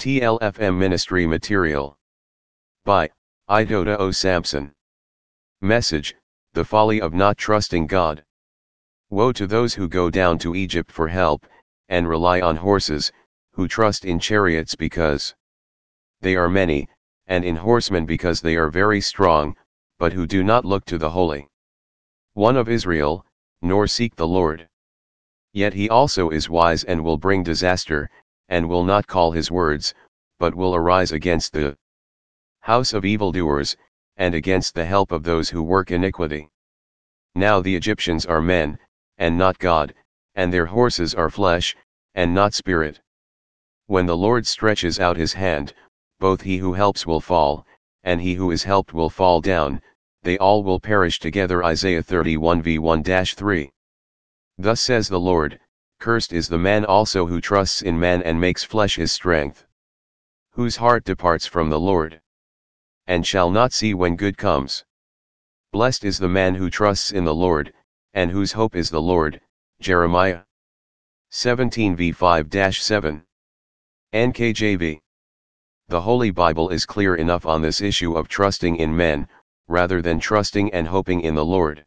TLFM 0.00 0.78
Ministry 0.78 1.26
Material. 1.26 1.98
By, 2.86 3.10
Idoda 3.50 3.98
O. 3.98 4.10
Sampson. 4.10 4.72
Message, 5.60 6.14
The 6.54 6.64
Folly 6.64 7.02
of 7.02 7.12
Not 7.12 7.36
Trusting 7.36 7.86
God. 7.86 8.24
Woe 9.10 9.30
to 9.32 9.46
those 9.46 9.74
who 9.74 9.88
go 9.88 10.08
down 10.08 10.38
to 10.38 10.54
Egypt 10.54 10.90
for 10.90 11.08
help, 11.08 11.46
and 11.90 12.08
rely 12.08 12.40
on 12.40 12.56
horses, 12.56 13.12
who 13.52 13.68
trust 13.68 14.06
in 14.06 14.18
chariots 14.18 14.74
because 14.74 15.34
they 16.22 16.34
are 16.34 16.48
many, 16.48 16.88
and 17.26 17.44
in 17.44 17.56
horsemen 17.56 18.06
because 18.06 18.40
they 18.40 18.56
are 18.56 18.70
very 18.70 19.02
strong, 19.02 19.54
but 19.98 20.14
who 20.14 20.26
do 20.26 20.42
not 20.42 20.64
look 20.64 20.86
to 20.86 20.96
the 20.96 21.10
Holy 21.10 21.46
One 22.32 22.56
of 22.56 22.70
Israel, 22.70 23.26
nor 23.60 23.86
seek 23.86 24.16
the 24.16 24.26
Lord. 24.26 24.66
Yet 25.52 25.74
he 25.74 25.90
also 25.90 26.30
is 26.30 26.48
wise 26.48 26.84
and 26.84 27.04
will 27.04 27.18
bring 27.18 27.42
disaster, 27.42 28.10
and 28.50 28.68
will 28.68 28.84
not 28.84 29.06
call 29.06 29.30
his 29.30 29.50
words, 29.50 29.94
but 30.38 30.54
will 30.54 30.74
arise 30.74 31.12
against 31.12 31.52
the 31.52 31.78
house 32.60 32.92
of 32.92 33.04
evildoers, 33.04 33.76
and 34.16 34.34
against 34.34 34.74
the 34.74 34.84
help 34.84 35.12
of 35.12 35.22
those 35.22 35.48
who 35.48 35.62
work 35.62 35.90
iniquity. 35.90 36.50
Now 37.34 37.60
the 37.60 37.76
Egyptians 37.76 38.26
are 38.26 38.42
men, 38.42 38.78
and 39.16 39.38
not 39.38 39.58
God, 39.58 39.94
and 40.34 40.52
their 40.52 40.66
horses 40.66 41.14
are 41.14 41.30
flesh, 41.30 41.76
and 42.14 42.34
not 42.34 42.52
spirit. 42.52 43.00
When 43.86 44.06
the 44.06 44.16
Lord 44.16 44.46
stretches 44.46 44.98
out 44.98 45.16
his 45.16 45.32
hand, 45.32 45.72
both 46.18 46.42
he 46.42 46.58
who 46.58 46.74
helps 46.74 47.06
will 47.06 47.20
fall, 47.20 47.64
and 48.02 48.20
he 48.20 48.34
who 48.34 48.50
is 48.50 48.64
helped 48.64 48.92
will 48.92 49.10
fall 49.10 49.40
down, 49.40 49.80
they 50.22 50.36
all 50.38 50.64
will 50.64 50.80
perish 50.80 51.20
together. 51.20 51.62
Isaiah 51.64 52.02
31 52.02 52.62
v 52.62 52.78
1 52.78 53.04
3. 53.04 53.70
Thus 54.58 54.80
says 54.80 55.08
the 55.08 55.20
Lord, 55.20 55.60
Cursed 56.00 56.32
is 56.32 56.48
the 56.48 56.56
man 56.58 56.86
also 56.86 57.26
who 57.26 57.42
trusts 57.42 57.82
in 57.82 58.00
man 58.00 58.22
and 58.22 58.40
makes 58.40 58.64
flesh 58.64 58.96
his 58.96 59.12
strength. 59.12 59.66
Whose 60.52 60.76
heart 60.76 61.04
departs 61.04 61.44
from 61.44 61.68
the 61.68 61.78
Lord. 61.78 62.22
And 63.06 63.26
shall 63.26 63.50
not 63.50 63.74
see 63.74 63.92
when 63.92 64.16
good 64.16 64.38
comes. 64.38 64.86
Blessed 65.72 66.04
is 66.04 66.16
the 66.16 66.26
man 66.26 66.54
who 66.54 66.70
trusts 66.70 67.12
in 67.12 67.24
the 67.24 67.34
Lord, 67.34 67.74
and 68.14 68.30
whose 68.30 68.52
hope 68.52 68.74
is 68.74 68.88
the 68.88 69.02
Lord. 69.02 69.42
Jeremiah 69.78 70.44
17 71.28 71.96
v 71.96 72.12
5 72.12 72.48
7. 72.50 73.22
NKJV. 74.14 75.00
The 75.88 76.00
Holy 76.00 76.30
Bible 76.30 76.70
is 76.70 76.86
clear 76.86 77.14
enough 77.14 77.44
on 77.44 77.60
this 77.60 77.82
issue 77.82 78.16
of 78.16 78.26
trusting 78.26 78.76
in 78.76 78.96
men, 78.96 79.28
rather 79.68 80.00
than 80.00 80.18
trusting 80.18 80.72
and 80.72 80.88
hoping 80.88 81.20
in 81.20 81.34
the 81.34 81.44
Lord. 81.44 81.84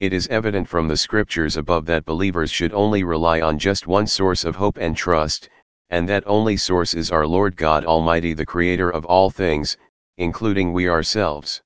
It 0.00 0.14
is 0.14 0.28
evident 0.28 0.66
from 0.66 0.88
the 0.88 0.96
scriptures 0.96 1.58
above 1.58 1.84
that 1.84 2.06
believers 2.06 2.50
should 2.50 2.72
only 2.72 3.04
rely 3.04 3.42
on 3.42 3.58
just 3.58 3.86
one 3.86 4.06
source 4.06 4.46
of 4.46 4.56
hope 4.56 4.78
and 4.78 4.96
trust, 4.96 5.50
and 5.90 6.08
that 6.08 6.26
only 6.26 6.56
source 6.56 6.94
is 6.94 7.10
our 7.10 7.26
Lord 7.26 7.54
God 7.54 7.84
Almighty 7.84 8.32
the 8.32 8.46
Creator 8.46 8.88
of 8.88 9.04
all 9.04 9.28
things, 9.28 9.76
including 10.16 10.72
we 10.72 10.88
ourselves. 10.88 11.60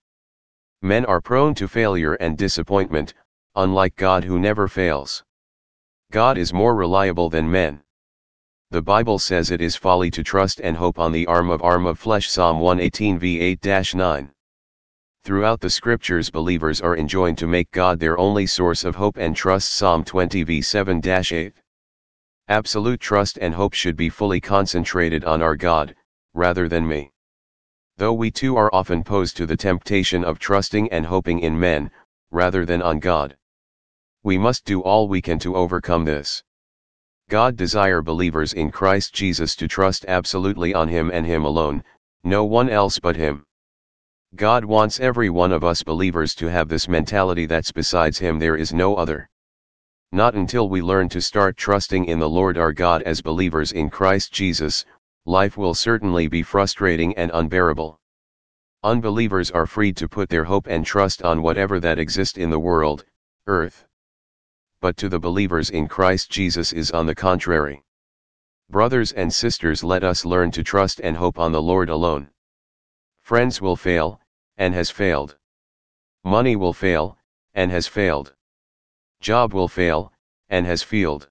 Men 0.83 1.05
are 1.05 1.21
prone 1.21 1.55
to 1.55 1.69
failure 1.69 2.15
and 2.15 2.37
disappointment, 2.37 3.15
unlike 3.55 3.95
God 3.95 4.25
who 4.25 4.41
never 4.41 4.67
fails. 4.67 5.23
God 6.11 6.37
is 6.37 6.53
more 6.53 6.75
reliable 6.75 7.31
than 7.31 7.49
men. 7.49 7.85
The 8.73 8.83
Bible 8.83 9.21
says 9.21 9.53
it 9.53 9.61
is 9.61 9.77
folly 9.77 10.11
to 10.11 10.25
trust 10.25 10.61
and 10.61 10.77
hope 10.77 10.99
on 10.99 11.13
the 11.13 11.29
arm 11.29 11.51
of 11.51 11.63
arm 11.63 11.87
of 11.87 12.01
flesh 12.01 12.29
Psalm 12.29 12.59
118 12.59 13.17
v 13.17 13.57
8-9. 13.57 14.34
Throughout 15.25 15.63
the 15.63 15.71
scriptures 15.71 16.29
believers 16.29 16.83
are 16.83 16.99
enjoined 16.99 17.39
to 17.39 17.47
make 17.47 17.71
God 17.71 17.99
their 17.99 18.19
only 18.19 18.47
source 18.47 18.85
of 18.85 18.95
hope 18.95 19.17
and 19.17 19.35
trust 19.35 19.73
Psalm 19.73 20.05
20 20.05 20.43
v 20.43 20.61
7-8. 20.61 21.51
Absolute 22.49 23.01
trust 23.01 23.39
and 23.41 23.55
hope 23.55 23.73
should 23.73 23.97
be 23.97 24.11
fully 24.11 24.39
concentrated 24.39 25.25
on 25.25 25.41
our 25.41 25.57
God, 25.57 25.97
rather 26.35 26.69
than 26.69 26.87
me. 26.87 27.11
Though 27.97 28.13
we 28.13 28.31
too 28.31 28.57
are 28.57 28.69
often 28.75 29.03
posed 29.03 29.39
to 29.39 29.47
the 29.47 29.57
temptation 29.57 30.25
of 30.25 30.39
trusting 30.39 30.93
and 30.93 31.07
hoping 31.07 31.41
in 31.41 31.59
men, 31.59 31.91
rather 32.31 32.67
than 32.67 32.83
on 32.83 32.99
God. 32.99 33.35
We 34.25 34.37
must 34.37 34.67
do 34.67 34.83
all 34.83 35.09
we 35.09 35.23
can 35.23 35.39
to 35.39 35.57
overcome 35.57 36.05
this. 36.05 36.43
God 37.31 37.57
desire 37.57 38.03
believers 38.03 38.53
in 38.53 38.71
Christ 38.71 39.15
Jesus 39.15 39.57
to 39.57 39.69
trust 39.69 40.05
absolutely 40.07 40.75
on 40.75 40.89
Him 40.89 41.11
and 41.11 41.25
Him 41.25 41.47
alone, 41.47 41.83
no 42.25 42.45
one 42.45 42.69
else 42.69 42.99
but 42.99 43.17
Him. 43.17 43.47
God 44.37 44.65
wants 44.65 44.99
every 44.99 45.31
one 45.31 45.53
of 45.53 45.63
us 45.63 45.85
believers 45.85 46.35
to 46.37 46.47
have 46.47 46.69
this 46.69 46.89
mentality 46.89 47.47
that's 47.47 47.71
besides 47.71 48.19
Him 48.19 48.41
there 48.41 48.57
is 48.57 48.73
no 48.73 48.97
other. 48.97 49.31
Not 50.11 50.35
until 50.35 50.69
we 50.69 50.83
learn 50.83 51.09
to 51.11 51.21
start 51.21 51.57
trusting 51.57 52.07
in 52.07 52.19
the 52.19 52.29
Lord 52.29 52.59
our 52.59 52.73
God 52.73 53.03
as 53.03 53.23
believers 53.23 53.71
in 53.71 53.91
Christ 53.91 54.33
Jesus, 54.33 54.85
life 55.25 55.57
will 55.57 55.73
certainly 55.73 56.27
be 56.27 56.43
frustrating 56.43 57.17
and 57.17 57.31
unbearable. 57.33 58.01
Unbelievers 58.83 59.53
are 59.53 59.67
free 59.67 59.93
to 59.93 60.09
put 60.09 60.29
their 60.29 60.45
hope 60.45 60.67
and 60.67 60.85
trust 60.85 61.23
on 61.23 61.41
whatever 61.41 61.79
that 61.79 62.01
exists 62.01 62.37
in 62.37 62.51
the 62.51 62.59
world, 62.59 63.05
earth. 63.47 63.85
But 64.81 64.97
to 64.97 65.09
the 65.09 65.21
believers 65.21 65.71
in 65.71 65.87
Christ 65.87 66.29
Jesus 66.29 66.73
is 66.73 66.91
on 66.91 67.07
the 67.07 67.15
contrary. 67.15 67.85
Brothers 68.69 69.13
and 69.13 69.33
sisters 69.33 69.85
let 69.85 70.03
us 70.03 70.25
learn 70.25 70.51
to 70.51 70.65
trust 70.65 71.01
and 71.05 71.17
hope 71.17 71.39
on 71.39 71.53
the 71.53 71.63
Lord 71.63 71.89
alone. 71.89 72.31
Friends 73.23 73.61
will 73.61 73.77
fail, 73.77 74.21
and 74.57 74.75
has 74.75 74.91
failed. 74.91 75.37
Money 76.25 76.57
will 76.57 76.73
fail, 76.73 77.19
and 77.55 77.71
has 77.71 77.87
failed. 77.87 78.35
Job 79.21 79.53
will 79.53 79.69
fail, 79.69 80.13
and 80.49 80.67
has 80.67 80.83
failed. 80.83 81.29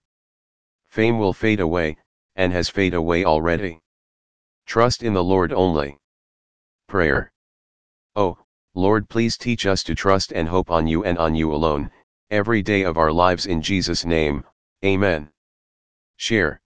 Fame 0.88 1.20
will 1.20 1.34
fade 1.34 1.60
away, 1.60 1.98
and 2.36 2.54
has 2.54 2.70
faded 2.70 2.98
away 2.98 3.24
already. 3.24 3.82
Trust 4.66 5.04
in 5.04 5.14
the 5.14 5.24
Lord 5.24 5.52
only. 5.54 5.98
Prayer. 6.88 7.32
Oh, 8.16 8.38
Lord 8.76 9.10
please 9.10 9.38
teach 9.38 9.66
us 9.66 9.84
to 9.84 9.96
trust 9.96 10.32
and 10.32 10.48
hope 10.48 10.72
on 10.72 10.88
you 10.88 11.04
and 11.04 11.18
on 11.18 11.36
you 11.36 11.54
alone, 11.54 11.92
every 12.30 12.62
day 12.62 12.84
of 12.84 12.98
our 12.98 13.12
lives 13.12 13.46
in 13.46 13.62
Jesus' 13.62 14.06
name, 14.06 14.44
Amen. 14.84 15.32
Share. 16.18 16.63